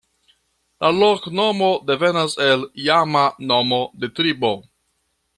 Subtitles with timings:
[0.83, 4.51] La loknomo devenas el iama nomo de tribo.